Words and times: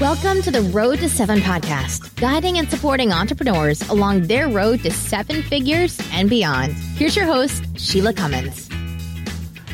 Welcome 0.00 0.42
to 0.42 0.50
the 0.50 0.62
Road 0.72 0.98
to 0.98 1.08
Seven 1.08 1.38
podcast, 1.38 2.16
guiding 2.16 2.58
and 2.58 2.68
supporting 2.68 3.12
entrepreneurs 3.12 3.80
along 3.88 4.22
their 4.22 4.48
road 4.48 4.80
to 4.80 4.90
seven 4.90 5.40
figures 5.44 6.00
and 6.10 6.28
beyond. 6.28 6.72
Here's 6.72 7.14
your 7.14 7.26
host, 7.26 7.62
Sheila 7.78 8.12
Cummins. 8.12 8.68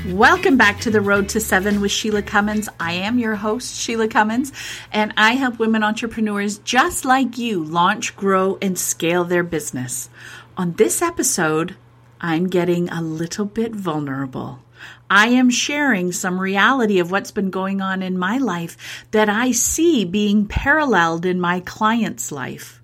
Welcome 0.09 0.59
back 0.59 0.79
to 0.81 0.91
the 0.91 1.01
Road 1.01 1.31
to 1.31 1.41
Seven 1.41 1.81
with 1.81 1.91
Sheila 1.91 2.21
Cummins. 2.21 2.69
I 2.79 2.93
am 2.93 3.19
your 3.19 3.35
host, 3.35 3.81
Sheila 3.81 4.09
Cummins, 4.09 4.53
and 4.93 5.15
I 5.17 5.37
help 5.37 5.59
women 5.59 5.83
entrepreneurs 5.83 6.59
just 6.59 7.07
like 7.07 7.39
you 7.39 7.65
launch, 7.65 8.15
grow, 8.15 8.59
and 8.61 8.79
scale 8.79 9.25
their 9.25 9.43
business. 9.43 10.11
On 10.55 10.75
this 10.75 11.01
episode, 11.01 11.77
I'm 12.21 12.47
getting 12.49 12.91
a 12.91 13.01
little 13.01 13.47
bit 13.47 13.75
vulnerable. 13.75 14.59
I 15.13 15.27
am 15.27 15.51
sharing 15.51 16.13
some 16.13 16.41
reality 16.41 17.01
of 17.01 17.11
what's 17.11 17.33
been 17.33 17.51
going 17.51 17.81
on 17.81 18.01
in 18.01 18.17
my 18.17 18.39
life 18.39 19.05
that 19.11 19.29
I 19.29 19.51
see 19.51 20.05
being 20.05 20.47
paralleled 20.47 21.27
in 21.27 21.41
my 21.41 21.59
client's 21.59 22.31
life. 22.31 22.81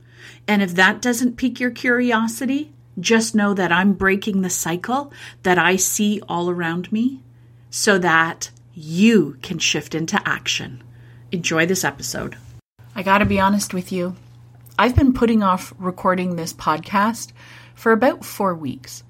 And 0.49 0.61
if 0.61 0.75
that 0.75 1.01
doesn't 1.01 1.37
pique 1.37 1.61
your 1.61 1.71
curiosity, 1.71 2.73
just 2.99 3.37
know 3.37 3.55
that 3.55 3.71
I'm 3.71 3.93
breaking 3.93 4.43
the 4.43 4.51
cycle 4.51 5.13
that 5.45 5.57
I 5.57 5.77
see 5.77 6.21
all 6.29 6.51
around 6.51 6.91
me 6.91 7.23
so 7.71 7.97
that 7.99 8.51
you 8.75 9.39
can 9.43 9.61
shift 9.61 9.95
into 9.95 10.21
action. 10.29 10.83
Enjoy 11.31 11.65
this 11.65 11.85
episode. 11.85 12.37
I 12.95 13.05
got 13.05 13.19
to 13.19 13.25
be 13.25 13.39
honest 13.39 13.73
with 13.73 13.93
you. 13.93 14.17
I've 14.77 14.97
been 14.97 15.13
putting 15.13 15.45
off 15.45 15.73
recording 15.79 16.35
this 16.35 16.53
podcast 16.53 17.31
for 17.77 17.93
about 17.93 18.25
four 18.25 18.55
weeks. 18.55 19.05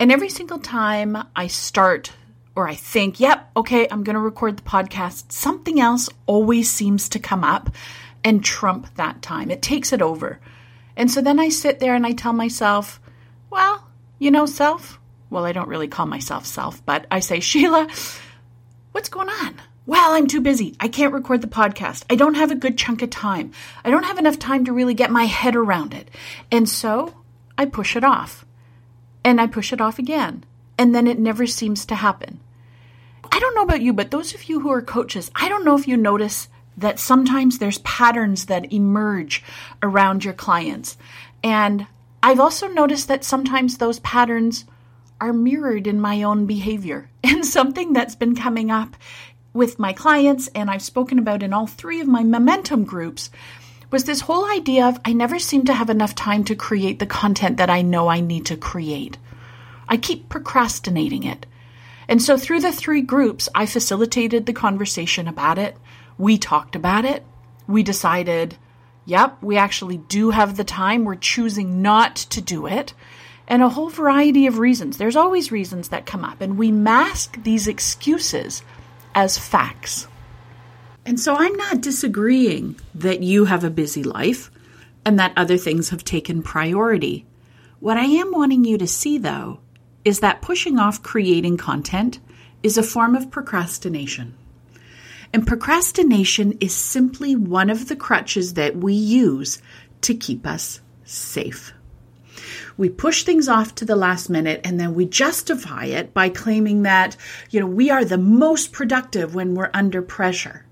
And 0.00 0.10
every 0.10 0.28
single 0.30 0.58
time 0.58 1.16
I 1.36 1.48
start 1.48 2.12
or 2.58 2.66
I 2.66 2.74
think, 2.74 3.20
yep, 3.20 3.48
okay, 3.56 3.86
I'm 3.88 4.02
going 4.02 4.14
to 4.14 4.20
record 4.20 4.56
the 4.56 4.64
podcast, 4.64 5.30
something 5.30 5.78
else 5.78 6.08
always 6.26 6.68
seems 6.68 7.08
to 7.10 7.20
come 7.20 7.44
up 7.44 7.70
and 8.24 8.44
trump 8.44 8.92
that 8.96 9.22
time. 9.22 9.52
It 9.52 9.62
takes 9.62 9.92
it 9.92 10.02
over. 10.02 10.40
And 10.96 11.08
so 11.08 11.20
then 11.20 11.38
I 11.38 11.50
sit 11.50 11.78
there 11.78 11.94
and 11.94 12.04
I 12.04 12.10
tell 12.10 12.32
myself, 12.32 13.00
well, 13.48 13.86
you 14.18 14.32
know, 14.32 14.44
self, 14.44 14.98
well, 15.30 15.44
I 15.44 15.52
don't 15.52 15.68
really 15.68 15.86
call 15.86 16.06
myself 16.06 16.46
self, 16.46 16.84
but 16.84 17.06
I 17.12 17.20
say, 17.20 17.38
Sheila, 17.38 17.86
what's 18.90 19.08
going 19.08 19.28
on? 19.28 19.54
Well, 19.86 20.14
I'm 20.14 20.26
too 20.26 20.40
busy. 20.40 20.74
I 20.80 20.88
can't 20.88 21.14
record 21.14 21.42
the 21.42 21.46
podcast. 21.46 22.02
I 22.10 22.16
don't 22.16 22.34
have 22.34 22.50
a 22.50 22.56
good 22.56 22.76
chunk 22.76 23.02
of 23.02 23.10
time. 23.10 23.52
I 23.84 23.90
don't 23.92 24.02
have 24.02 24.18
enough 24.18 24.40
time 24.40 24.64
to 24.64 24.72
really 24.72 24.94
get 24.94 25.12
my 25.12 25.26
head 25.26 25.54
around 25.54 25.94
it. 25.94 26.10
And 26.50 26.68
so 26.68 27.14
I 27.56 27.66
push 27.66 27.94
it 27.94 28.02
off. 28.02 28.44
And 29.22 29.40
I 29.40 29.46
push 29.46 29.72
it 29.72 29.80
off 29.80 30.00
again. 30.00 30.42
And 30.76 30.92
then 30.92 31.06
it 31.06 31.20
never 31.20 31.46
seems 31.46 31.86
to 31.86 31.94
happen. 31.94 32.40
I 33.30 33.38
don't 33.40 33.54
know 33.54 33.62
about 33.62 33.82
you, 33.82 33.92
but 33.92 34.10
those 34.10 34.34
of 34.34 34.44
you 34.44 34.60
who 34.60 34.70
are 34.70 34.82
coaches, 34.82 35.30
I 35.34 35.48
don't 35.48 35.64
know 35.64 35.76
if 35.76 35.88
you 35.88 35.96
notice 35.96 36.48
that 36.76 36.98
sometimes 36.98 37.58
there's 37.58 37.78
patterns 37.78 38.46
that 38.46 38.72
emerge 38.72 39.42
around 39.82 40.24
your 40.24 40.34
clients. 40.34 40.96
And 41.42 41.86
I've 42.22 42.40
also 42.40 42.68
noticed 42.68 43.08
that 43.08 43.24
sometimes 43.24 43.78
those 43.78 43.98
patterns 44.00 44.64
are 45.20 45.32
mirrored 45.32 45.86
in 45.86 46.00
my 46.00 46.22
own 46.22 46.46
behavior. 46.46 47.10
And 47.24 47.44
something 47.44 47.92
that's 47.92 48.14
been 48.16 48.34
coming 48.34 48.70
up 48.70 48.96
with 49.52 49.78
my 49.78 49.92
clients, 49.92 50.48
and 50.54 50.70
I've 50.70 50.82
spoken 50.82 51.18
about 51.18 51.42
in 51.42 51.52
all 51.52 51.66
three 51.66 52.00
of 52.00 52.08
my 52.08 52.24
momentum 52.24 52.84
groups, 52.84 53.30
was 53.90 54.04
this 54.04 54.20
whole 54.20 54.50
idea 54.50 54.86
of 54.86 55.00
I 55.04 55.12
never 55.12 55.38
seem 55.38 55.64
to 55.66 55.74
have 55.74 55.90
enough 55.90 56.14
time 56.14 56.42
to 56.44 56.56
create 56.56 56.98
the 56.98 57.06
content 57.06 57.56
that 57.58 57.70
I 57.70 57.82
know 57.82 58.08
I 58.08 58.20
need 58.20 58.46
to 58.46 58.56
create. 58.56 59.18
I 59.88 59.96
keep 59.96 60.28
procrastinating 60.28 61.24
it. 61.24 61.46
And 62.08 62.22
so 62.22 62.38
through 62.38 62.60
the 62.60 62.72
three 62.72 63.02
groups, 63.02 63.48
I 63.54 63.66
facilitated 63.66 64.46
the 64.46 64.52
conversation 64.54 65.28
about 65.28 65.58
it. 65.58 65.76
We 66.16 66.38
talked 66.38 66.74
about 66.74 67.04
it. 67.04 67.24
We 67.66 67.82
decided, 67.82 68.56
yep, 69.04 69.36
we 69.42 69.58
actually 69.58 69.98
do 69.98 70.30
have 70.30 70.56
the 70.56 70.64
time. 70.64 71.04
We're 71.04 71.16
choosing 71.16 71.82
not 71.82 72.16
to 72.16 72.40
do 72.40 72.66
it. 72.66 72.94
And 73.46 73.62
a 73.62 73.68
whole 73.68 73.90
variety 73.90 74.46
of 74.46 74.58
reasons. 74.58 74.96
There's 74.96 75.16
always 75.16 75.52
reasons 75.52 75.88
that 75.88 76.06
come 76.06 76.24
up, 76.24 76.40
and 76.40 76.58
we 76.58 76.70
mask 76.70 77.42
these 77.42 77.68
excuses 77.68 78.62
as 79.14 79.38
facts. 79.38 80.06
And 81.06 81.18
so 81.18 81.34
I'm 81.34 81.54
not 81.54 81.80
disagreeing 81.80 82.76
that 82.94 83.22
you 83.22 83.46
have 83.46 83.64
a 83.64 83.70
busy 83.70 84.02
life 84.02 84.50
and 85.04 85.18
that 85.18 85.32
other 85.36 85.56
things 85.56 85.88
have 85.88 86.04
taken 86.04 86.42
priority. 86.42 87.24
What 87.80 87.96
I 87.96 88.04
am 88.04 88.32
wanting 88.32 88.64
you 88.64 88.76
to 88.76 88.86
see, 88.86 89.16
though, 89.16 89.60
is 90.08 90.20
that 90.20 90.40
pushing 90.40 90.78
off 90.78 91.02
creating 91.02 91.58
content 91.58 92.18
is 92.62 92.78
a 92.78 92.82
form 92.82 93.14
of 93.14 93.30
procrastination. 93.30 94.34
And 95.34 95.46
procrastination 95.46 96.56
is 96.60 96.74
simply 96.74 97.36
one 97.36 97.68
of 97.68 97.88
the 97.88 97.94
crutches 97.94 98.54
that 98.54 98.74
we 98.74 98.94
use 98.94 99.60
to 100.00 100.14
keep 100.14 100.46
us 100.46 100.80
safe. 101.04 101.74
We 102.78 102.88
push 102.88 103.24
things 103.24 103.48
off 103.50 103.74
to 103.74 103.84
the 103.84 103.96
last 103.96 104.30
minute 104.30 104.62
and 104.64 104.80
then 104.80 104.94
we 104.94 105.04
justify 105.04 105.84
it 105.84 106.14
by 106.14 106.30
claiming 106.30 106.84
that, 106.84 107.14
you 107.50 107.60
know, 107.60 107.66
we 107.66 107.90
are 107.90 108.04
the 108.04 108.16
most 108.16 108.72
productive 108.72 109.34
when 109.34 109.54
we're 109.54 109.70
under 109.74 110.00
pressure. 110.00 110.64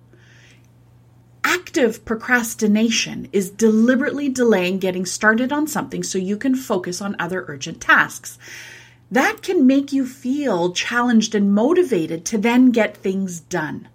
Active 1.45 2.07
procrastination 2.07 3.29
is 3.35 3.51
deliberately 3.51 4.31
delaying 4.31 4.79
getting 4.79 5.05
started 5.05 5.53
on 5.53 5.67
something 5.67 6.03
so 6.03 6.17
you 6.17 6.39
can 6.39 6.55
focus 6.55 7.03
on 7.03 7.17
other 7.19 7.45
urgent 7.49 7.83
tasks 7.83 8.39
that 9.11 9.43
can 9.43 9.67
make 9.67 9.93
you 9.93 10.07
feel 10.07 10.73
challenged 10.73 11.35
and 11.35 11.55
motivated 11.55 12.25
to 12.27 12.39
then 12.39 12.71
get 12.71 12.97
things 12.97 13.41
done. 13.41 13.89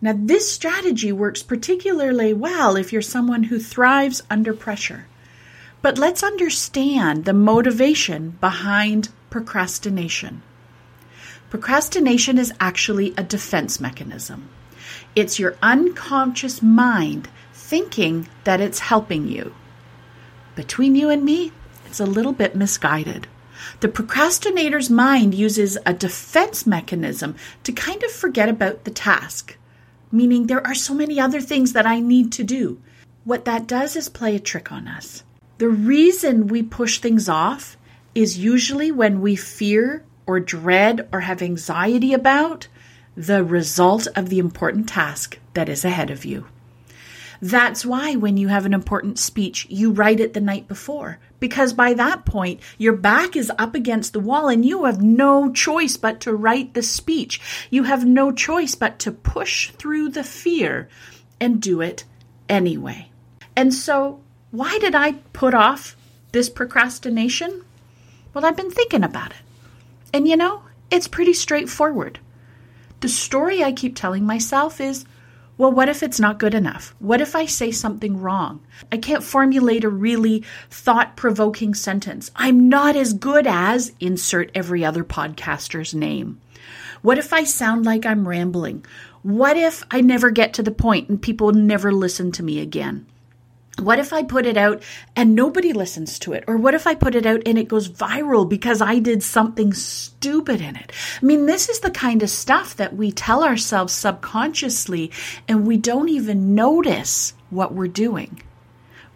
Now, 0.00 0.14
this 0.16 0.50
strategy 0.50 1.12
works 1.12 1.42
particularly 1.42 2.32
well 2.32 2.76
if 2.76 2.92
you're 2.92 3.02
someone 3.02 3.44
who 3.44 3.58
thrives 3.58 4.22
under 4.30 4.52
pressure. 4.52 5.06
But 5.82 5.98
let's 5.98 6.22
understand 6.22 7.24
the 7.24 7.32
motivation 7.32 8.30
behind 8.40 9.10
procrastination. 9.30 10.42
Procrastination 11.50 12.38
is 12.38 12.52
actually 12.58 13.14
a 13.16 13.22
defense 13.22 13.80
mechanism. 13.80 14.48
It's 15.14 15.38
your 15.38 15.56
unconscious 15.62 16.62
mind 16.62 17.28
thinking 17.52 18.28
that 18.44 18.60
it's 18.60 18.80
helping 18.80 19.28
you. 19.28 19.54
Between 20.54 20.96
you 20.96 21.10
and 21.10 21.24
me, 21.24 21.52
it's 21.86 22.00
a 22.00 22.06
little 22.06 22.32
bit 22.32 22.56
misguided. 22.56 23.26
The 23.80 23.88
procrastinator's 23.88 24.90
mind 24.90 25.34
uses 25.34 25.78
a 25.86 25.92
defense 25.92 26.66
mechanism 26.66 27.36
to 27.64 27.72
kind 27.72 28.02
of 28.02 28.10
forget 28.10 28.48
about 28.48 28.84
the 28.84 28.90
task, 28.90 29.56
meaning 30.10 30.46
there 30.46 30.66
are 30.66 30.74
so 30.74 30.94
many 30.94 31.20
other 31.20 31.40
things 31.40 31.72
that 31.72 31.86
I 31.86 32.00
need 32.00 32.32
to 32.32 32.44
do. 32.44 32.80
What 33.24 33.44
that 33.46 33.66
does 33.66 33.96
is 33.96 34.08
play 34.08 34.36
a 34.36 34.40
trick 34.40 34.70
on 34.70 34.86
us. 34.86 35.24
The 35.58 35.68
reason 35.68 36.48
we 36.48 36.62
push 36.62 36.98
things 36.98 37.28
off 37.28 37.76
is 38.14 38.38
usually 38.38 38.92
when 38.92 39.20
we 39.20 39.36
fear 39.36 40.04
or 40.26 40.40
dread 40.40 41.08
or 41.12 41.20
have 41.20 41.42
anxiety 41.42 42.12
about 42.12 42.68
the 43.16 43.44
result 43.44 44.06
of 44.16 44.28
the 44.28 44.38
important 44.38 44.88
task 44.88 45.38
that 45.54 45.68
is 45.68 45.84
ahead 45.84 46.10
of 46.10 46.24
you. 46.24 46.46
That's 47.40 47.84
why 47.84 48.16
when 48.16 48.36
you 48.36 48.48
have 48.48 48.66
an 48.66 48.74
important 48.74 49.18
speech, 49.18 49.66
you 49.68 49.92
write 49.92 50.20
it 50.20 50.34
the 50.34 50.40
night 50.40 50.68
before. 50.68 51.18
Because 51.40 51.72
by 51.72 51.94
that 51.94 52.24
point, 52.24 52.60
your 52.78 52.94
back 52.94 53.36
is 53.36 53.52
up 53.58 53.74
against 53.74 54.12
the 54.12 54.20
wall 54.20 54.48
and 54.48 54.64
you 54.64 54.84
have 54.84 55.02
no 55.02 55.52
choice 55.52 55.96
but 55.96 56.20
to 56.20 56.34
write 56.34 56.74
the 56.74 56.82
speech. 56.82 57.40
You 57.70 57.82
have 57.84 58.04
no 58.04 58.32
choice 58.32 58.74
but 58.74 58.98
to 59.00 59.12
push 59.12 59.70
through 59.72 60.10
the 60.10 60.24
fear 60.24 60.88
and 61.40 61.60
do 61.60 61.80
it 61.80 62.04
anyway. 62.48 63.10
And 63.56 63.74
so, 63.74 64.20
why 64.50 64.78
did 64.78 64.94
I 64.94 65.12
put 65.32 65.54
off 65.54 65.96
this 66.32 66.48
procrastination? 66.48 67.64
Well, 68.32 68.44
I've 68.46 68.56
been 68.56 68.70
thinking 68.70 69.04
about 69.04 69.30
it. 69.30 69.36
And 70.12 70.28
you 70.28 70.36
know, 70.36 70.62
it's 70.90 71.08
pretty 71.08 71.34
straightforward. 71.34 72.20
The 73.00 73.08
story 73.08 73.62
I 73.62 73.72
keep 73.72 73.96
telling 73.96 74.24
myself 74.24 74.80
is 74.80 75.04
well, 75.56 75.70
what 75.70 75.88
if 75.88 76.02
it's 76.02 76.18
not 76.18 76.40
good 76.40 76.54
enough? 76.54 76.94
What 76.98 77.20
if 77.20 77.36
I 77.36 77.46
say 77.46 77.70
something 77.70 78.20
wrong? 78.20 78.60
I 78.90 78.96
can't 78.96 79.22
formulate 79.22 79.84
a 79.84 79.88
really 79.88 80.42
thought 80.68 81.16
provoking 81.16 81.74
sentence. 81.74 82.32
I'm 82.34 82.68
not 82.68 82.96
as 82.96 83.12
good 83.12 83.46
as 83.46 83.92
insert 84.00 84.50
every 84.54 84.84
other 84.84 85.04
podcaster's 85.04 85.94
name. 85.94 86.40
What 87.02 87.18
if 87.18 87.32
I 87.32 87.44
sound 87.44 87.84
like 87.84 88.04
I'm 88.04 88.26
rambling? 88.26 88.84
What 89.22 89.56
if 89.56 89.84
I 89.90 90.00
never 90.00 90.30
get 90.30 90.54
to 90.54 90.62
the 90.62 90.70
point 90.70 91.08
and 91.08 91.22
people 91.22 91.52
never 91.52 91.92
listen 91.92 92.32
to 92.32 92.42
me 92.42 92.60
again? 92.60 93.06
What 93.78 93.98
if 93.98 94.12
I 94.12 94.22
put 94.22 94.46
it 94.46 94.56
out 94.56 94.82
and 95.16 95.34
nobody 95.34 95.72
listens 95.72 96.18
to 96.20 96.32
it? 96.32 96.44
Or 96.46 96.56
what 96.56 96.74
if 96.74 96.86
I 96.86 96.94
put 96.94 97.16
it 97.16 97.26
out 97.26 97.42
and 97.44 97.58
it 97.58 97.66
goes 97.66 97.88
viral 97.88 98.48
because 98.48 98.80
I 98.80 99.00
did 99.00 99.22
something 99.22 99.72
stupid 99.72 100.60
in 100.60 100.76
it? 100.76 100.92
I 101.20 101.24
mean, 101.24 101.46
this 101.46 101.68
is 101.68 101.80
the 101.80 101.90
kind 101.90 102.22
of 102.22 102.30
stuff 102.30 102.76
that 102.76 102.94
we 102.94 103.10
tell 103.10 103.42
ourselves 103.42 103.92
subconsciously 103.92 105.10
and 105.48 105.66
we 105.66 105.76
don't 105.76 106.08
even 106.08 106.54
notice 106.54 107.34
what 107.50 107.74
we're 107.74 107.88
doing. 107.88 108.42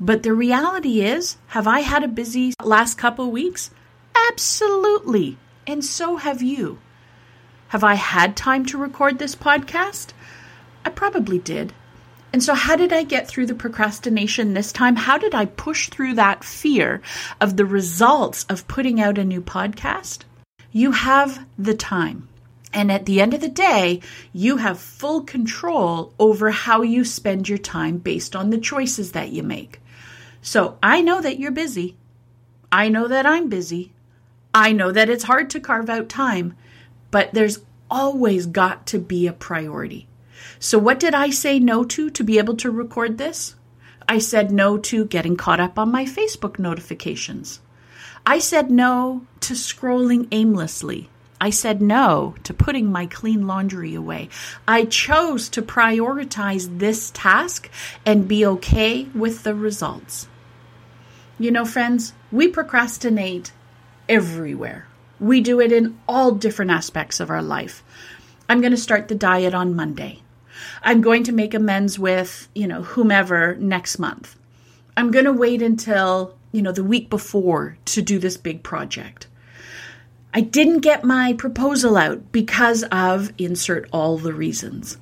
But 0.01 0.25
the 0.25 0.35
reality 0.35 1.03
is, 1.03 1.37
have 1.49 1.69
I 1.69 1.81
had 1.81 2.03
a 2.03 2.09
busy 2.09 2.53
last 2.63 2.99
couple 2.99 3.31
weeks? 3.31 3.71
Absolutely. 4.29 5.39
And 5.69 5.85
so 5.85 6.17
have 6.17 6.43
you. 6.43 6.79
Have 7.69 7.85
I 7.85 7.95
had 7.95 8.37
time 8.37 8.65
to 8.67 8.79
record 8.79 9.19
this 9.19 9.37
podcast? 9.37 10.13
I 10.85 10.91
probably 10.91 11.39
did. 11.39 11.75
And 12.33 12.43
so, 12.43 12.55
how 12.55 12.77
did 12.77 12.93
I 12.93 13.05
get 13.05 13.27
through 13.27 13.47
the 13.47 13.55
procrastination 13.55 14.53
this 14.53 14.73
time? 14.73 14.97
How 14.97 15.17
did 15.17 15.35
I 15.35 15.47
push 15.47 15.89
through 15.89 16.15
that 16.15 16.45
fear 16.45 17.01
of 17.41 17.57
the 17.57 17.65
results 17.65 18.45
of 18.45 18.69
putting 18.69 19.01
out 19.01 19.19
a 19.19 19.25
new 19.25 19.41
podcast? 19.41 20.21
You 20.71 20.93
have 20.93 21.47
the 21.59 21.75
time. 21.75 22.29
And 22.73 22.93
at 22.93 23.07
the 23.07 23.23
end 23.23 23.33
of 23.33 23.41
the 23.41 23.49
day, 23.49 24.03
you 24.33 24.59
have 24.59 24.79
full 24.79 25.23
control 25.23 26.13
over 26.19 26.51
how 26.51 26.83
you 26.83 27.05
spend 27.05 27.49
your 27.49 27.59
time 27.59 27.97
based 27.97 28.37
on 28.37 28.51
the 28.51 28.59
choices 28.59 29.13
that 29.13 29.31
you 29.31 29.43
make. 29.43 29.81
So 30.43 30.77
I 30.83 31.01
know 31.01 31.21
that 31.23 31.39
you're 31.39 31.51
busy. 31.51 31.97
I 32.71 32.91
know 32.91 33.09
that 33.09 33.25
I'm 33.25 33.49
busy. 33.49 33.93
I 34.53 34.73
know 34.73 34.93
that 34.93 35.09
it's 35.09 35.25
hard 35.25 35.49
to 35.51 35.61
carve 35.61 35.89
out 35.89 36.11
time, 36.11 36.57
but 37.11 37.33
there's 37.33 37.61
always 37.91 38.47
got 38.47 38.87
to 38.89 38.99
be 38.99 39.27
a 39.27 39.33
priority. 39.33 40.07
So, 40.59 40.79
what 40.79 41.01
did 41.01 41.15
I 41.15 41.31
say 41.31 41.59
no 41.59 41.85
to 41.85 42.11
to 42.11 42.25
be 42.25 42.39
able 42.39 42.57
to 42.57 42.71
record 42.71 43.19
this? 43.19 43.55
I 44.09 44.19
said 44.19 44.51
no 44.51 44.79
to 44.79 45.05
getting 45.05 45.37
caught 45.37 45.61
up 45.61 45.79
on 45.79 45.93
my 45.93 46.05
Facebook 46.05 46.59
notifications. 46.59 47.61
I 48.25 48.39
said 48.39 48.71
no 48.71 49.27
to 49.41 49.55
scrolling 49.55 50.29
aimlessly. 50.33 51.11
I 51.41 51.51
said 51.51 51.81
no 51.81 52.35
to 52.43 52.53
putting 52.53 52.91
my 52.91 53.07
clean 53.07 53.47
laundry 53.47 53.95
away. 53.95 54.29
I 54.67 54.87
chose 54.87 55.49
to 55.51 55.63
prioritize 55.63 56.79
this 56.79 57.11
task 57.15 57.71
and 58.05 58.27
be 58.27 58.45
okay 58.45 59.05
with 59.15 59.45
the 59.45 59.55
results. 59.55 60.27
You 61.39 61.53
know, 61.53 61.65
friends, 61.65 62.15
we 62.33 62.49
procrastinate 62.49 63.53
everywhere. 64.09 64.89
We 65.21 65.41
do 65.41 65.61
it 65.61 65.71
in 65.71 65.99
all 66.09 66.33
different 66.33 66.71
aspects 66.73 67.21
of 67.21 67.31
our 67.31 67.43
life. 67.43 67.85
I'm 68.49 68.61
going 68.61 68.73
to 68.73 68.77
start 68.77 69.09
the 69.09 69.15
diet 69.15 69.55
on 69.55 69.77
Monday. 69.77 70.23
I'm 70.83 71.01
going 71.01 71.25
to 71.25 71.33
make 71.33 71.55
amends 71.55 71.99
with, 71.99 72.49
you 72.55 72.67
know, 72.67 72.83
whomever 72.83 73.57
next 73.57 73.99
month. 73.99 74.37
I'm 74.97 75.11
going 75.11 75.25
to 75.27 75.33
wait 75.33 75.63
until, 75.63 76.37
you 76.53 76.63
know, 76.63 76.73
the 76.73 76.85
week 76.85 77.09
before 77.11 77.79
to 77.87 78.03
do 78.03 78.19
this 78.19 78.37
big 78.37 78.63
project. 78.63 79.29
I 80.35 80.41
didn't 80.43 80.81
get 80.81 81.05
my 81.05 81.33
proposal 81.33 81.97
out 81.97 82.33
because 82.33 82.85
of 82.93 83.33
insert 83.39 83.89
all 83.93 84.19
the 84.19 84.33
reasons. 84.33 84.99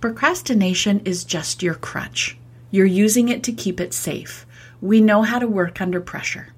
Procrastination 0.00 1.00
is 1.04 1.24
just 1.24 1.62
your 1.62 1.74
crutch. 1.74 2.36
You're 2.70 2.86
using 2.86 3.28
it 3.28 3.42
to 3.44 3.52
keep 3.52 3.80
it 3.80 3.94
safe. 3.94 4.46
We 4.80 5.00
know 5.00 5.22
how 5.22 5.38
to 5.38 5.48
work 5.48 5.80
under 5.80 6.00
pressure. 6.00 6.48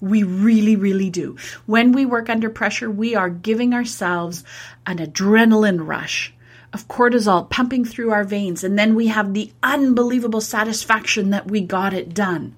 We 0.00 0.22
really, 0.22 0.76
really 0.76 1.08
do. 1.08 1.36
When 1.64 1.92
we 1.92 2.04
work 2.04 2.28
under 2.28 2.50
pressure, 2.50 2.90
we 2.90 3.14
are 3.14 3.30
giving 3.30 3.72
ourselves 3.72 4.44
an 4.84 4.98
adrenaline 4.98 5.86
rush 5.86 6.34
of 6.74 6.88
cortisol 6.88 7.48
pumping 7.48 7.84
through 7.84 8.10
our 8.10 8.24
veins, 8.24 8.64
and 8.64 8.78
then 8.78 8.94
we 8.94 9.06
have 9.06 9.32
the 9.32 9.52
unbelievable 9.62 10.40
satisfaction 10.40 11.30
that 11.30 11.48
we 11.50 11.60
got 11.60 11.94
it 11.94 12.12
done. 12.12 12.54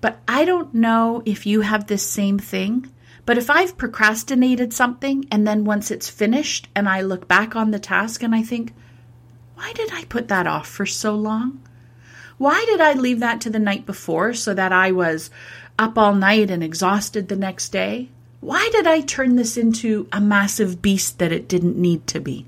But 0.00 0.18
I 0.28 0.44
don't 0.44 0.74
know 0.74 1.22
if 1.24 1.46
you 1.46 1.62
have 1.62 1.86
this 1.86 2.06
same 2.06 2.38
thing. 2.38 2.92
But 3.24 3.38
if 3.38 3.50
I've 3.50 3.76
procrastinated 3.76 4.72
something 4.72 5.26
and 5.32 5.44
then 5.44 5.64
once 5.64 5.90
it's 5.90 6.08
finished 6.08 6.68
and 6.76 6.88
I 6.88 7.00
look 7.00 7.26
back 7.26 7.56
on 7.56 7.72
the 7.72 7.80
task 7.80 8.22
and 8.22 8.32
I 8.32 8.42
think, 8.42 8.72
why 9.56 9.72
did 9.72 9.90
I 9.92 10.04
put 10.04 10.28
that 10.28 10.46
off 10.46 10.68
for 10.68 10.86
so 10.86 11.16
long? 11.16 11.60
Why 12.38 12.64
did 12.68 12.80
I 12.80 12.92
leave 12.92 13.18
that 13.18 13.40
to 13.40 13.50
the 13.50 13.58
night 13.58 13.84
before 13.84 14.32
so 14.32 14.54
that 14.54 14.72
I 14.72 14.92
was 14.92 15.30
up 15.76 15.98
all 15.98 16.14
night 16.14 16.50
and 16.50 16.62
exhausted 16.62 17.28
the 17.28 17.34
next 17.34 17.70
day? 17.70 18.10
Why 18.40 18.68
did 18.70 18.86
I 18.86 19.00
turn 19.00 19.34
this 19.34 19.56
into 19.56 20.06
a 20.12 20.20
massive 20.20 20.80
beast 20.80 21.18
that 21.18 21.32
it 21.32 21.48
didn't 21.48 21.76
need 21.76 22.06
to 22.08 22.20
be? 22.20 22.46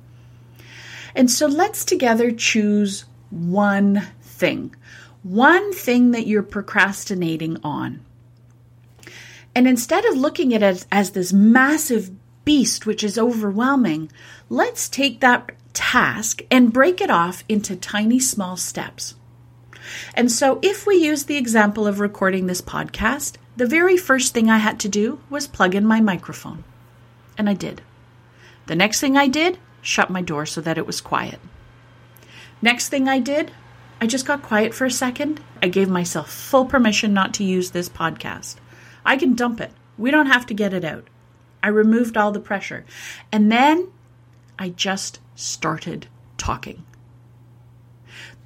And 1.15 1.31
so 1.31 1.47
let's 1.47 1.85
together 1.85 2.31
choose 2.31 3.05
one 3.31 4.09
thing, 4.23 4.75
one 5.23 5.73
thing 5.73 6.13
that 6.13 6.27
you're 6.27 6.43
procrastinating 6.43 7.59
on. 7.63 8.05
And 9.55 9.67
instead 9.67 10.05
of 10.05 10.17
looking 10.17 10.55
at 10.55 10.63
it 10.63 10.67
as, 10.67 10.87
as 10.93 11.11
this 11.11 11.33
massive 11.33 12.11
beast, 12.45 12.87
which 12.87 13.03
is 13.03 13.19
overwhelming, 13.19 14.11
let's 14.49 14.89
take 14.89 15.21
that 15.21 15.53
task 15.73 16.43
and 16.51 16.73
break 16.73 17.01
it 17.01 17.11
off 17.11 17.45
into 17.49 17.77
tiny, 17.77 18.21
small 18.21 18.57
steps. 18.57 19.15
And 20.15 20.31
so, 20.31 20.59
if 20.63 20.87
we 20.87 20.97
use 20.97 21.25
the 21.25 21.37
example 21.37 21.87
of 21.87 21.99
recording 21.99 22.47
this 22.47 22.61
podcast, 22.61 23.37
the 23.57 23.67
very 23.67 23.97
first 23.97 24.35
thing 24.35 24.51
I 24.51 24.59
had 24.59 24.79
to 24.81 24.89
do 24.89 25.21
was 25.31 25.47
plug 25.47 25.75
in 25.75 25.87
my 25.87 26.01
microphone. 26.01 26.65
And 27.37 27.49
I 27.49 27.55
did. 27.55 27.83
The 28.67 28.77
next 28.77 29.01
thing 29.01 29.17
I 29.17 29.29
did 29.29 29.59
shut 29.89 30.11
my 30.11 30.23
door 30.23 30.45
so 30.47 30.61
that 30.61 30.79
it 30.79 30.87
was 30.87 31.01
quiet. 31.01 31.41
Next 32.61 32.89
thing 32.89 33.09
I 33.09 33.19
did, 33.19 33.51
I 34.01 34.07
just 34.07 34.27
got 34.27 34.43
quiet 34.43 34.75
for 34.75 34.85
a 34.85 34.91
second. 34.91 35.41
I 35.63 35.69
gave 35.69 35.89
myself 35.89 36.31
full 36.31 36.67
permission 36.67 37.15
not 37.15 37.35
to 37.35 37.45
use 37.45 37.71
this 37.71 37.89
podcast. 37.89 38.57
I 39.05 39.17
can 39.17 39.35
dump 39.35 39.61
it. 39.61 39.73
We 39.97 40.11
don't 40.11 40.27
have 40.27 40.47
to 40.47 40.55
get 40.55 40.75
it 40.75 40.85
out. 40.85 41.09
I 41.63 41.69
removed 41.69 42.17
all 42.17 42.31
the 42.31 42.41
pressure. 42.41 42.85
And 43.33 43.51
then 43.51 43.89
I 44.59 44.69
just 44.69 45.21
started 45.35 46.07
talking. 46.37 46.85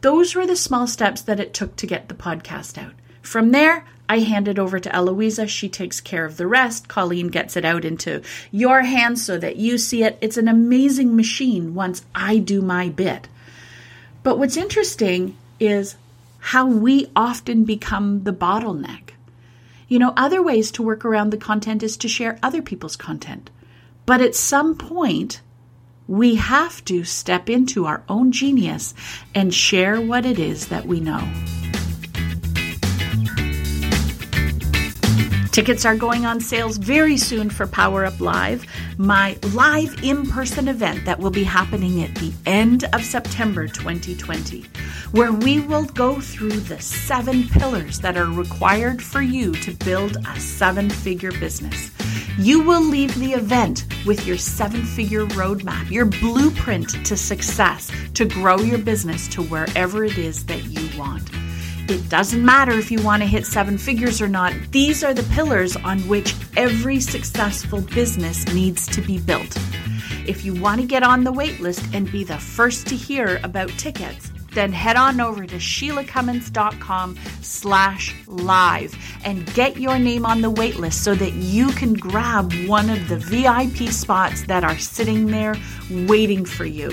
Those 0.00 0.34
were 0.34 0.46
the 0.46 0.56
small 0.56 0.86
steps 0.86 1.22
that 1.22 1.40
it 1.40 1.52
took 1.52 1.76
to 1.76 1.86
get 1.86 2.08
the 2.08 2.14
podcast 2.14 2.78
out. 2.78 2.94
From 3.22 3.52
there, 3.52 3.86
I 4.08 4.18
hand 4.18 4.46
it 4.46 4.58
over 4.58 4.78
to 4.78 4.94
Eloisa. 4.94 5.46
She 5.46 5.68
takes 5.68 6.00
care 6.00 6.26
of 6.26 6.36
the 6.36 6.46
rest. 6.46 6.88
Colleen 6.88 7.28
gets 7.28 7.56
it 7.56 7.64
out 7.64 7.84
into 7.84 8.20
your 8.50 8.82
hands 8.82 9.24
so 9.24 9.38
that 9.38 9.56
you 9.56 9.78
see 9.78 10.02
it. 10.02 10.18
It's 10.20 10.36
an 10.36 10.48
amazing 10.48 11.16
machine 11.16 11.74
once 11.74 12.04
I 12.14 12.38
do 12.38 12.60
my 12.60 12.90
bit. 12.90 13.28
But 14.22 14.38
what's 14.38 14.56
interesting 14.56 15.36
is 15.58 15.96
how 16.38 16.66
we 16.66 17.10
often 17.16 17.64
become 17.64 18.24
the 18.24 18.32
bottleneck. 18.32 19.10
You 19.88 19.98
know, 19.98 20.12
other 20.16 20.42
ways 20.42 20.70
to 20.72 20.82
work 20.82 21.04
around 21.04 21.30
the 21.30 21.36
content 21.36 21.82
is 21.82 21.96
to 21.98 22.08
share 22.08 22.38
other 22.42 22.60
people's 22.60 22.96
content. 22.96 23.50
But 24.04 24.20
at 24.20 24.34
some 24.34 24.76
point, 24.76 25.40
we 26.08 26.34
have 26.34 26.84
to 26.86 27.04
step 27.04 27.48
into 27.48 27.86
our 27.86 28.02
own 28.08 28.32
genius 28.32 28.94
and 29.34 29.54
share 29.54 30.00
what 30.00 30.26
it 30.26 30.38
is 30.38 30.66
that 30.66 30.86
we 30.86 30.98
know. 31.00 31.26
Tickets 35.52 35.84
are 35.84 35.96
going 35.96 36.24
on 36.24 36.40
sales 36.40 36.78
very 36.78 37.18
soon 37.18 37.50
for 37.50 37.66
Power 37.66 38.06
Up 38.06 38.18
Live, 38.20 38.64
my 38.96 39.36
live 39.52 40.02
in 40.02 40.24
person 40.24 40.66
event 40.66 41.04
that 41.04 41.18
will 41.18 41.30
be 41.30 41.44
happening 41.44 42.02
at 42.02 42.14
the 42.14 42.32
end 42.46 42.84
of 42.94 43.04
September 43.04 43.68
2020, 43.68 44.64
where 45.10 45.30
we 45.30 45.60
will 45.60 45.84
go 45.84 46.18
through 46.22 46.52
the 46.52 46.80
seven 46.80 47.46
pillars 47.48 48.00
that 48.00 48.16
are 48.16 48.30
required 48.30 49.02
for 49.02 49.20
you 49.20 49.52
to 49.56 49.72
build 49.84 50.16
a 50.26 50.40
seven 50.40 50.88
figure 50.88 51.32
business. 51.32 51.90
You 52.38 52.62
will 52.62 52.82
leave 52.82 53.14
the 53.16 53.34
event 53.34 53.84
with 54.06 54.26
your 54.26 54.38
seven 54.38 54.82
figure 54.82 55.26
roadmap, 55.26 55.90
your 55.90 56.06
blueprint 56.06 57.04
to 57.04 57.14
success 57.14 57.90
to 58.14 58.24
grow 58.24 58.56
your 58.56 58.78
business 58.78 59.28
to 59.28 59.42
wherever 59.42 60.02
it 60.02 60.16
is 60.16 60.46
that 60.46 60.64
you 60.64 60.98
want. 60.98 61.28
It 61.92 62.08
doesn't 62.08 62.42
matter 62.42 62.72
if 62.72 62.90
you 62.90 63.02
want 63.02 63.22
to 63.22 63.28
hit 63.28 63.44
seven 63.44 63.76
figures 63.76 64.22
or 64.22 64.28
not. 64.28 64.54
These 64.70 65.04
are 65.04 65.12
the 65.12 65.30
pillars 65.34 65.76
on 65.76 65.98
which 66.08 66.34
every 66.56 67.00
successful 67.00 67.82
business 67.82 68.50
needs 68.54 68.86
to 68.86 69.02
be 69.02 69.18
built. 69.18 69.54
If 70.26 70.42
you 70.42 70.54
want 70.54 70.80
to 70.80 70.86
get 70.86 71.02
on 71.02 71.22
the 71.22 71.34
waitlist 71.34 71.94
and 71.94 72.10
be 72.10 72.24
the 72.24 72.38
first 72.38 72.86
to 72.86 72.96
hear 72.96 73.38
about 73.44 73.68
tickets, 73.76 74.32
then 74.54 74.72
head 74.72 74.96
on 74.96 75.20
over 75.20 75.44
to 75.44 75.56
sheilacummins.com 75.56 77.18
slash 77.42 78.14
live 78.26 78.96
and 79.26 79.44
get 79.52 79.76
your 79.76 79.98
name 79.98 80.24
on 80.24 80.40
the 80.40 80.50
waitlist 80.50 80.94
so 80.94 81.14
that 81.14 81.34
you 81.34 81.72
can 81.72 81.92
grab 81.92 82.54
one 82.66 82.88
of 82.88 83.06
the 83.08 83.18
VIP 83.18 83.92
spots 83.92 84.44
that 84.44 84.64
are 84.64 84.78
sitting 84.78 85.26
there 85.26 85.56
waiting 85.90 86.46
for 86.46 86.64
you. 86.64 86.90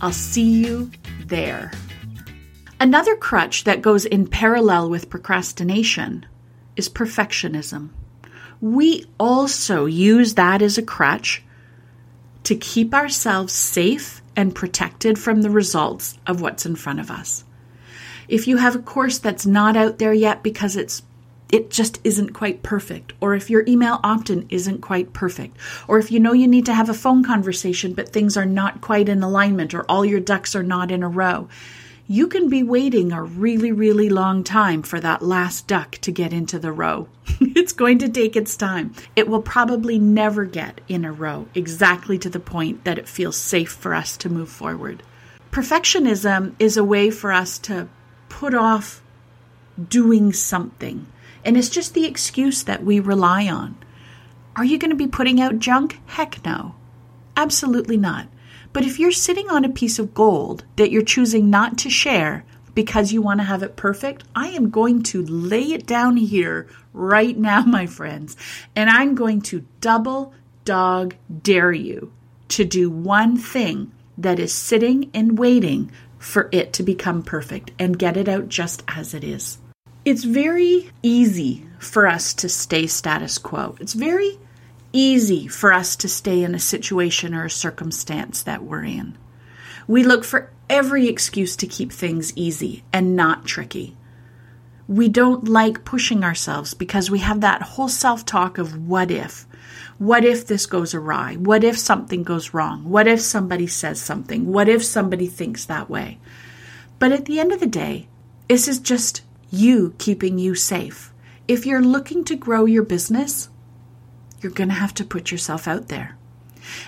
I'll 0.00 0.10
see 0.10 0.64
you 0.64 0.90
there. 1.26 1.70
Another 2.78 3.16
crutch 3.16 3.64
that 3.64 3.80
goes 3.80 4.04
in 4.04 4.26
parallel 4.26 4.90
with 4.90 5.08
procrastination 5.08 6.26
is 6.76 6.90
perfectionism. 6.90 7.88
We 8.60 9.06
also 9.18 9.86
use 9.86 10.34
that 10.34 10.60
as 10.60 10.76
a 10.76 10.82
crutch 10.82 11.42
to 12.44 12.54
keep 12.54 12.92
ourselves 12.92 13.54
safe 13.54 14.20
and 14.36 14.54
protected 14.54 15.18
from 15.18 15.40
the 15.40 15.50
results 15.50 16.18
of 16.26 16.42
what's 16.42 16.66
in 16.66 16.76
front 16.76 17.00
of 17.00 17.10
us. 17.10 17.44
If 18.28 18.46
you 18.46 18.58
have 18.58 18.76
a 18.76 18.80
course 18.80 19.18
that's 19.18 19.46
not 19.46 19.76
out 19.76 19.98
there 19.98 20.12
yet 20.12 20.42
because 20.42 20.76
it's 20.76 21.02
it 21.50 21.70
just 21.70 22.00
isn't 22.02 22.32
quite 22.34 22.64
perfect, 22.64 23.12
or 23.20 23.34
if 23.34 23.48
your 23.48 23.64
email 23.68 24.00
opt 24.02 24.30
in 24.30 24.46
isn't 24.50 24.80
quite 24.80 25.12
perfect, 25.12 25.56
or 25.86 25.98
if 25.98 26.10
you 26.10 26.18
know 26.18 26.32
you 26.32 26.48
need 26.48 26.66
to 26.66 26.74
have 26.74 26.90
a 26.90 26.94
phone 26.94 27.22
conversation 27.22 27.94
but 27.94 28.08
things 28.08 28.36
are 28.36 28.44
not 28.44 28.80
quite 28.80 29.08
in 29.08 29.22
alignment, 29.22 29.72
or 29.72 29.84
all 29.84 30.04
your 30.04 30.20
ducks 30.20 30.56
are 30.56 30.64
not 30.64 30.90
in 30.90 31.04
a 31.04 31.08
row, 31.08 31.48
you 32.08 32.28
can 32.28 32.48
be 32.48 32.62
waiting 32.62 33.10
a 33.10 33.22
really, 33.22 33.72
really 33.72 34.08
long 34.08 34.44
time 34.44 34.82
for 34.82 35.00
that 35.00 35.22
last 35.22 35.66
duck 35.66 35.92
to 35.98 36.12
get 36.12 36.32
into 36.32 36.58
the 36.58 36.70
row. 36.70 37.08
it's 37.40 37.72
going 37.72 37.98
to 37.98 38.08
take 38.08 38.36
its 38.36 38.56
time. 38.56 38.94
It 39.16 39.28
will 39.28 39.42
probably 39.42 39.98
never 39.98 40.44
get 40.44 40.80
in 40.86 41.04
a 41.04 41.12
row 41.12 41.48
exactly 41.54 42.16
to 42.18 42.30
the 42.30 42.38
point 42.38 42.84
that 42.84 42.98
it 42.98 43.08
feels 43.08 43.36
safe 43.36 43.72
for 43.72 43.92
us 43.92 44.16
to 44.18 44.28
move 44.28 44.48
forward. 44.48 45.02
Perfectionism 45.50 46.54
is 46.60 46.76
a 46.76 46.84
way 46.84 47.10
for 47.10 47.32
us 47.32 47.58
to 47.60 47.88
put 48.28 48.54
off 48.54 49.02
doing 49.88 50.32
something. 50.32 51.06
And 51.44 51.56
it's 51.56 51.68
just 51.68 51.94
the 51.94 52.06
excuse 52.06 52.62
that 52.62 52.84
we 52.84 53.00
rely 53.00 53.48
on. 53.48 53.76
Are 54.54 54.64
you 54.64 54.78
going 54.78 54.90
to 54.90 54.96
be 54.96 55.08
putting 55.08 55.40
out 55.40 55.58
junk? 55.58 55.98
Heck 56.06 56.44
no. 56.44 56.76
Absolutely 57.36 57.96
not. 57.96 58.28
But 58.76 58.84
if 58.84 58.98
you're 58.98 59.10
sitting 59.10 59.48
on 59.48 59.64
a 59.64 59.70
piece 59.70 59.98
of 59.98 60.12
gold 60.12 60.66
that 60.76 60.90
you're 60.90 61.00
choosing 61.00 61.48
not 61.48 61.78
to 61.78 61.88
share 61.88 62.44
because 62.74 63.10
you 63.10 63.22
want 63.22 63.40
to 63.40 63.44
have 63.44 63.62
it 63.62 63.74
perfect, 63.74 64.24
I 64.34 64.48
am 64.48 64.68
going 64.68 65.02
to 65.04 65.24
lay 65.24 65.72
it 65.72 65.86
down 65.86 66.18
here 66.18 66.68
right 66.92 67.34
now, 67.38 67.62
my 67.66 67.86
friends. 67.86 68.36
And 68.76 68.90
I'm 68.90 69.14
going 69.14 69.40
to 69.48 69.64
double 69.80 70.34
dog 70.66 71.14
dare 71.42 71.72
you 71.72 72.12
to 72.48 72.66
do 72.66 72.90
one 72.90 73.38
thing 73.38 73.92
that 74.18 74.38
is 74.38 74.52
sitting 74.52 75.10
and 75.14 75.38
waiting 75.38 75.90
for 76.18 76.50
it 76.52 76.74
to 76.74 76.82
become 76.82 77.22
perfect 77.22 77.70
and 77.78 77.98
get 77.98 78.18
it 78.18 78.28
out 78.28 78.50
just 78.50 78.82
as 78.88 79.14
it 79.14 79.24
is. 79.24 79.56
It's 80.04 80.24
very 80.24 80.90
easy 81.02 81.66
for 81.78 82.06
us 82.06 82.34
to 82.34 82.48
stay 82.50 82.88
status 82.88 83.38
quo. 83.38 83.74
It's 83.80 83.94
very 83.94 84.38
easy 84.92 85.46
for 85.48 85.72
us 85.72 85.96
to 85.96 86.08
stay 86.08 86.42
in 86.42 86.54
a 86.54 86.60
situation 86.60 87.34
or 87.34 87.44
a 87.44 87.50
circumstance 87.50 88.42
that 88.42 88.62
we're 88.62 88.84
in. 88.84 89.16
We 89.86 90.02
look 90.02 90.24
for 90.24 90.50
every 90.68 91.08
excuse 91.08 91.56
to 91.56 91.66
keep 91.66 91.92
things 91.92 92.36
easy 92.36 92.84
and 92.92 93.14
not 93.14 93.44
tricky. 93.44 93.96
We 94.88 95.08
don't 95.08 95.48
like 95.48 95.84
pushing 95.84 96.22
ourselves 96.22 96.74
because 96.74 97.10
we 97.10 97.18
have 97.20 97.40
that 97.40 97.62
whole 97.62 97.88
self 97.88 98.24
talk 98.24 98.58
of 98.58 98.86
what 98.86 99.10
if. 99.10 99.46
What 99.98 100.24
if 100.24 100.46
this 100.46 100.66
goes 100.66 100.94
awry? 100.94 101.34
What 101.34 101.64
if 101.64 101.78
something 101.78 102.22
goes 102.22 102.54
wrong? 102.54 102.88
What 102.88 103.06
if 103.06 103.20
somebody 103.20 103.66
says 103.66 104.00
something? 104.00 104.52
What 104.52 104.68
if 104.68 104.84
somebody 104.84 105.26
thinks 105.26 105.64
that 105.64 105.88
way? 105.90 106.18
But 106.98 107.12
at 107.12 107.24
the 107.24 107.40
end 107.40 107.52
of 107.52 107.60
the 107.60 107.66
day, 107.66 108.08
this 108.48 108.68
is 108.68 108.78
just 108.78 109.22
you 109.50 109.94
keeping 109.98 110.38
you 110.38 110.54
safe. 110.54 111.12
If 111.48 111.66
you're 111.66 111.82
looking 111.82 112.24
to 112.24 112.36
grow 112.36 112.64
your 112.64 112.82
business, 112.82 113.48
you're 114.46 114.54
going 114.54 114.68
to 114.68 114.76
have 114.76 114.94
to 114.94 115.04
put 115.04 115.32
yourself 115.32 115.66
out 115.66 115.88
there. 115.88 116.16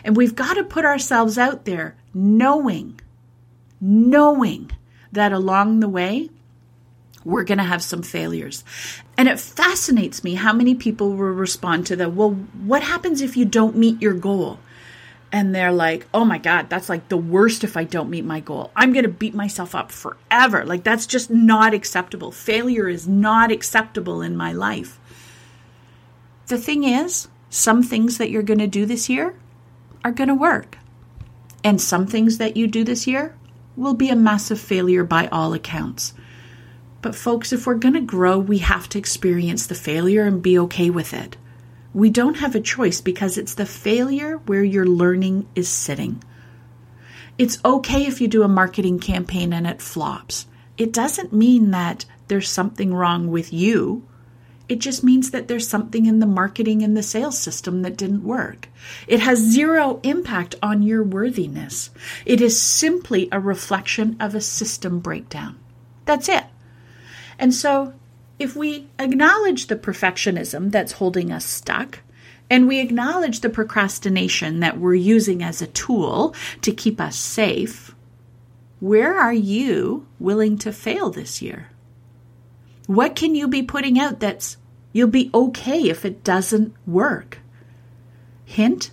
And 0.05 0.17
we've 0.17 0.37
got 0.37 0.55
to 0.55 0.63
put 0.63 0.85
ourselves 0.85 1.37
out 1.37 1.65
there 1.65 1.97
knowing, 2.15 3.01
knowing 3.81 4.71
that 5.11 5.33
along 5.33 5.81
the 5.81 5.89
way, 5.89 6.31
we're 7.25 7.43
going 7.43 7.59
to 7.59 7.65
have 7.65 7.83
some 7.83 8.03
failures. 8.03 8.63
And 9.17 9.29
it 9.29 9.41
fascinates 9.41 10.23
me 10.23 10.35
how 10.37 10.53
many 10.53 10.77
people 10.77 11.11
will 11.11 11.33
respond 11.33 11.89
to 11.89 11.97
the, 11.97 12.09
well, 12.09 12.31
what 12.31 12.85
happens 12.85 13.23
if 13.23 13.37
you 13.37 13.45
don't 13.45 13.77
meet 13.77 14.01
your 14.01 14.15
goal? 14.15 14.61
And 15.33 15.53
they're 15.53 15.73
like, 15.73 16.07
oh 16.15 16.25
my 16.25 16.39
God, 16.39 16.71
that's 16.71 16.89
like 16.89 17.09
the 17.09 17.17
worst 17.17 17.65
if 17.65 17.77
I 17.77 17.83
don't 17.83 18.09
meet 18.09 18.25
my 18.25 18.39
goal. 18.39 18.71
I'm 18.77 18.93
going 18.93 19.03
to 19.03 19.11
beat 19.11 19.35
myself 19.35 19.75
up 19.75 19.91
forever. 19.91 20.65
Like, 20.65 20.85
that's 20.85 21.09
just 21.09 21.29
not 21.29 21.75
acceptable. 21.75 22.31
Failure 22.31 22.89
is 22.89 23.09
not 23.09 23.51
acceptable 23.51 24.23
in 24.23 24.37
my 24.37 24.53
life. 24.53 25.01
The 26.47 26.57
thing 26.57 26.85
is, 26.85 27.27
some 27.51 27.83
things 27.83 28.19
that 28.19 28.31
you're 28.31 28.43
going 28.43 28.59
to 28.59 28.67
do 28.67 28.87
this 28.87 29.09
year 29.09 29.35
are 30.05 30.13
going 30.13 30.29
to 30.29 30.35
work. 30.35 30.79
And 31.65 31.81
some 31.81 32.07
things 32.07 32.39
that 32.39 32.57
you 32.57 32.67
do 32.67 32.85
this 32.85 33.07
year 33.07 33.37
will 33.77 33.95
be 33.95 34.11
a 34.11 34.17
massive 34.17 34.61
failure 34.61 35.05
by 35.05 35.29
all 35.29 35.53
accounts. 35.55 36.15
But, 37.01 37.15
folks, 37.15 37.53
if 37.53 37.67
we're 37.67 37.75
going 37.75 37.95
to 37.95 38.01
grow, 38.01 38.39
we 38.39 38.59
have 38.59 38.89
to 38.91 38.99
experience 38.99 39.67
the 39.67 39.75
failure 39.75 40.25
and 40.25 40.43
be 40.43 40.59
okay 40.59 40.91
with 40.91 41.15
it. 41.15 41.37
We 41.95 42.11
don't 42.11 42.39
have 42.39 42.55
a 42.55 42.61
choice 42.61 43.01
because 43.01 43.39
it's 43.39 43.55
the 43.55 43.67
failure 43.67 44.39
where 44.47 44.65
your 44.65 44.87
learning 44.87 45.49
is 45.55 45.69
sitting. 45.69 46.23
It's 47.39 47.59
okay 47.65 48.07
if 48.07 48.21
you 48.21 48.29
do 48.29 48.43
a 48.43 48.49
marketing 48.49 48.99
campaign 48.99 49.53
and 49.53 49.67
it 49.67 49.81
flops. 49.81 50.47
It 50.77 50.93
doesn't 50.93 51.33
mean 51.33 51.71
that 51.71 52.05
there's 52.27 52.49
something 52.49 52.93
wrong 52.93 53.31
with 53.31 53.53
you. 53.53 54.07
It 54.69 54.81
just 54.81 55.03
means 55.03 55.31
that 55.31 55.49
there's 55.49 55.67
something 55.67 56.05
in 56.05 56.19
the 56.19 56.27
marketing 56.27 56.83
and 56.83 56.97
the 56.97 57.03
sales 57.03 57.39
system 57.39 57.83
that 57.83 57.97
didn't 57.97 58.23
work. 58.23 58.69
It 59.07 59.21
has 59.21 59.39
zero 59.39 59.99
impact 60.03 60.57
on 60.63 60.83
your 60.83 61.03
worthiness. 61.03 61.91
It 62.27 62.41
is 62.41 62.61
simply 62.61 63.29
a 63.33 63.41
reflection 63.41 64.17
of 64.21 64.35
a 64.35 64.43
system 64.43 65.01
breakdown. 65.01 65.59
That's 66.05 66.29
it. 66.29 66.45
And 67.39 67.55
so, 67.55 67.95
if 68.39 68.55
we 68.55 68.89
acknowledge 68.99 69.67
the 69.67 69.77
perfectionism 69.77 70.71
that's 70.71 70.93
holding 70.93 71.33
us 71.33 71.45
stuck, 71.45 72.01
and 72.51 72.69
we 72.69 72.81
acknowledge 72.81 73.41
the 73.41 73.51
procrastination 73.51 74.61
that 74.61 74.79
we're 74.79 74.95
using 74.95 75.43
as 75.43 75.61
a 75.61 75.67
tool 75.67 76.35
to 76.63 76.73
keep 76.73 77.01
us 77.01 77.17
safe, 77.17 77.95
where 78.81 79.19
are 79.19 79.33
you 79.33 80.07
willing 80.19 80.57
to 80.59 80.73
fail 80.73 81.11
this 81.11 81.43
year? 81.43 81.71
What 82.89 83.15
can 83.15 83.35
you 83.35 83.49
be 83.49 83.63
putting 83.63 83.99
out 83.99 84.19
that's 84.19 84.57
you'll 84.95 85.09
be 85.09 85.31
okay 85.35 85.91
if 85.91 86.07
it 86.07 86.25
doesn't 86.25 86.75
work? 86.87 87.39
Hint, 88.47 88.93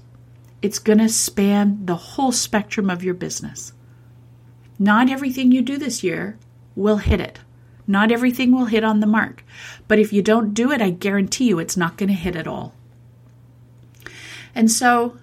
it's 0.62 0.80
going 0.80 1.00
to 1.00 1.08
span 1.08 1.86
the 1.86 1.96
whole 1.96 2.34
spectrum 2.34 2.90
of 2.90 3.06
your 3.06 3.14
business. 3.14 3.72
Not 4.78 5.10
everything 5.10 5.54
you 5.54 5.62
do 5.62 5.78
this 5.78 6.04
year 6.04 6.38
will 6.76 6.98
hit 6.98 7.22
it. 7.22 7.40
Not 7.88 8.12
everything 8.12 8.52
will 8.52 8.66
hit 8.66 8.84
on 8.84 9.00
the 9.00 9.08
mark. 9.08 9.46
But 9.88 9.98
if 9.98 10.12
you 10.12 10.22
don't 10.22 10.54
do 10.54 10.74
it, 10.74 10.82
I 10.82 10.90
guarantee 10.90 11.48
you 11.48 11.60
it's 11.60 11.78
not 11.78 11.96
going 11.96 12.10
to 12.10 12.16
hit 12.16 12.36
at 12.36 12.48
all. 12.48 12.74
And 14.54 14.70
so 14.70 15.18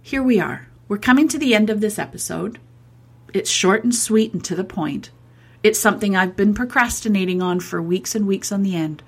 here 0.00 0.22
we 0.22 0.40
are. 0.40 0.66
We're 0.88 0.96
coming 0.96 1.28
to 1.28 1.38
the 1.38 1.54
end 1.54 1.68
of 1.68 1.82
this 1.82 1.98
episode. 1.98 2.58
It's 3.34 3.50
short 3.50 3.84
and 3.84 3.94
sweet 3.94 4.32
and 4.32 4.42
to 4.46 4.54
the 4.54 4.64
point. 4.64 5.10
It's 5.62 5.78
something 5.78 6.16
I've 6.16 6.36
been 6.36 6.54
procrastinating 6.54 7.40
on 7.40 7.60
for 7.60 7.80
weeks 7.80 8.14
and 8.14 8.26
weeks 8.26 8.50
on 8.50 8.62
the 8.62 8.74
end. 8.74 9.02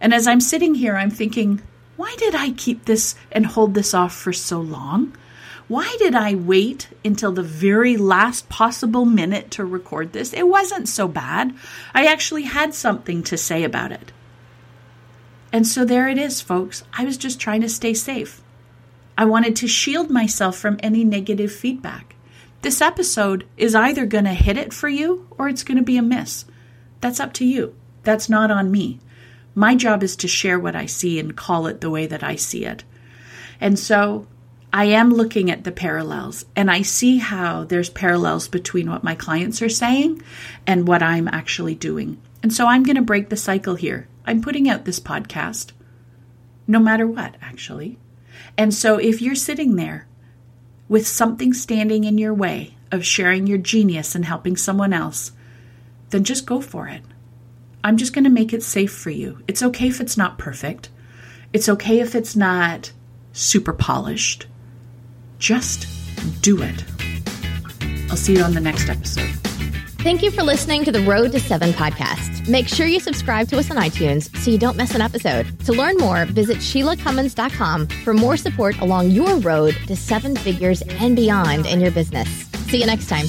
And 0.00 0.14
as 0.14 0.26
I'm 0.26 0.40
sitting 0.40 0.74
here, 0.74 0.96
I'm 0.96 1.10
thinking, 1.10 1.60
why 1.96 2.14
did 2.18 2.34
I 2.34 2.50
keep 2.50 2.84
this 2.84 3.16
and 3.32 3.46
hold 3.46 3.74
this 3.74 3.94
off 3.94 4.14
for 4.14 4.32
so 4.32 4.60
long? 4.60 5.16
Why 5.68 5.96
did 5.98 6.14
I 6.14 6.34
wait 6.34 6.88
until 7.04 7.32
the 7.32 7.42
very 7.42 7.96
last 7.96 8.48
possible 8.48 9.04
minute 9.04 9.50
to 9.52 9.64
record 9.64 10.12
this? 10.12 10.32
It 10.32 10.46
wasn't 10.46 10.88
so 10.88 11.08
bad. 11.08 11.54
I 11.92 12.06
actually 12.06 12.42
had 12.42 12.72
something 12.72 13.22
to 13.24 13.36
say 13.36 13.64
about 13.64 13.90
it. 13.90 14.12
And 15.52 15.66
so 15.66 15.84
there 15.84 16.08
it 16.08 16.18
is, 16.18 16.40
folks. 16.40 16.84
I 16.92 17.04
was 17.04 17.16
just 17.16 17.40
trying 17.40 17.62
to 17.62 17.68
stay 17.68 17.94
safe. 17.94 18.42
I 19.18 19.24
wanted 19.24 19.56
to 19.56 19.66
shield 19.66 20.10
myself 20.10 20.56
from 20.56 20.78
any 20.82 21.02
negative 21.02 21.50
feedback. 21.50 22.15
This 22.62 22.80
episode 22.80 23.46
is 23.56 23.74
either 23.74 24.06
going 24.06 24.24
to 24.24 24.34
hit 24.34 24.56
it 24.56 24.72
for 24.72 24.88
you 24.88 25.28
or 25.38 25.48
it's 25.48 25.62
going 25.62 25.76
to 25.76 25.84
be 25.84 25.96
a 25.96 26.02
miss. 26.02 26.44
That's 27.00 27.20
up 27.20 27.32
to 27.34 27.44
you. 27.44 27.74
That's 28.02 28.28
not 28.28 28.50
on 28.50 28.70
me. 28.70 29.00
My 29.54 29.74
job 29.74 30.02
is 30.02 30.16
to 30.16 30.28
share 30.28 30.58
what 30.58 30.76
I 30.76 30.86
see 30.86 31.18
and 31.18 31.36
call 31.36 31.66
it 31.66 31.80
the 31.80 31.90
way 31.90 32.06
that 32.06 32.22
I 32.22 32.36
see 32.36 32.64
it. 32.64 32.84
And 33.60 33.78
so 33.78 34.26
I 34.72 34.84
am 34.86 35.10
looking 35.10 35.50
at 35.50 35.64
the 35.64 35.72
parallels 35.72 36.44
and 36.54 36.70
I 36.70 36.82
see 36.82 37.18
how 37.18 37.64
there's 37.64 37.88
parallels 37.88 38.48
between 38.48 38.90
what 38.90 39.04
my 39.04 39.14
clients 39.14 39.62
are 39.62 39.68
saying 39.68 40.22
and 40.66 40.86
what 40.86 41.02
I'm 41.02 41.28
actually 41.28 41.74
doing. 41.74 42.20
And 42.42 42.52
so 42.52 42.66
I'm 42.66 42.82
going 42.82 42.96
to 42.96 43.02
break 43.02 43.28
the 43.28 43.36
cycle 43.36 43.76
here. 43.76 44.08
I'm 44.26 44.42
putting 44.42 44.68
out 44.68 44.84
this 44.84 45.00
podcast 45.00 45.72
no 46.66 46.78
matter 46.78 47.06
what, 47.06 47.36
actually. 47.40 47.98
And 48.58 48.74
so 48.74 48.98
if 48.98 49.22
you're 49.22 49.34
sitting 49.34 49.76
there 49.76 50.06
with 50.88 51.06
something 51.06 51.52
standing 51.52 52.04
in 52.04 52.18
your 52.18 52.34
way 52.34 52.74
of 52.92 53.04
sharing 53.04 53.46
your 53.46 53.58
genius 53.58 54.14
and 54.14 54.24
helping 54.24 54.56
someone 54.56 54.92
else, 54.92 55.32
then 56.10 56.24
just 56.24 56.46
go 56.46 56.60
for 56.60 56.88
it. 56.88 57.02
I'm 57.82 57.96
just 57.96 58.12
going 58.12 58.24
to 58.24 58.30
make 58.30 58.52
it 58.52 58.62
safe 58.62 58.92
for 58.92 59.10
you. 59.10 59.42
It's 59.46 59.62
okay 59.62 59.88
if 59.88 60.00
it's 60.00 60.16
not 60.16 60.38
perfect. 60.38 60.88
It's 61.52 61.68
okay 61.68 62.00
if 62.00 62.14
it's 62.14 62.36
not 62.36 62.92
super 63.32 63.72
polished. 63.72 64.46
Just 65.38 65.86
do 66.42 66.62
it. 66.62 66.84
I'll 68.10 68.16
see 68.16 68.36
you 68.36 68.42
on 68.42 68.54
the 68.54 68.60
next 68.60 68.88
episode. 68.88 69.45
Thank 70.06 70.22
you 70.22 70.30
for 70.30 70.44
listening 70.44 70.84
to 70.84 70.92
the 70.92 71.00
Road 71.00 71.32
to 71.32 71.40
Seven 71.40 71.72
podcast. 71.72 72.48
Make 72.48 72.68
sure 72.68 72.86
you 72.86 73.00
subscribe 73.00 73.48
to 73.48 73.58
us 73.58 73.72
on 73.72 73.76
iTunes 73.76 74.34
so 74.36 74.52
you 74.52 74.56
don't 74.56 74.76
miss 74.76 74.94
an 74.94 75.00
episode. 75.00 75.58
To 75.64 75.72
learn 75.72 75.96
more, 75.96 76.26
visit 76.26 76.58
SheilaCummins.com 76.58 77.88
for 77.88 78.14
more 78.14 78.36
support 78.36 78.78
along 78.78 79.10
your 79.10 79.36
road 79.38 79.76
to 79.88 79.96
seven 79.96 80.36
figures 80.36 80.80
and 80.82 81.16
beyond 81.16 81.66
in 81.66 81.80
your 81.80 81.90
business. 81.90 82.28
See 82.68 82.78
you 82.78 82.86
next 82.86 83.08
time. 83.08 83.26